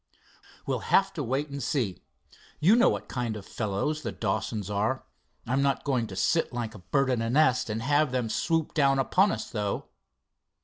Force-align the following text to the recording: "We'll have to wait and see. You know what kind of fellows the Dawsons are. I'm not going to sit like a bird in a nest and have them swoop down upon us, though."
"We'll 0.65 0.89
have 0.95 1.13
to 1.13 1.21
wait 1.23 1.49
and 1.49 1.61
see. 1.61 2.01
You 2.59 2.75
know 2.75 2.89
what 2.89 3.07
kind 3.07 3.37
of 3.37 3.45
fellows 3.45 4.01
the 4.01 4.11
Dawsons 4.11 4.67
are. 4.67 5.03
I'm 5.45 5.61
not 5.61 5.83
going 5.83 6.07
to 6.07 6.15
sit 6.15 6.51
like 6.51 6.73
a 6.73 6.79
bird 6.79 7.11
in 7.11 7.21
a 7.21 7.29
nest 7.29 7.69
and 7.69 7.83
have 7.83 8.11
them 8.11 8.27
swoop 8.27 8.73
down 8.73 8.97
upon 8.97 9.31
us, 9.31 9.51
though." 9.51 9.89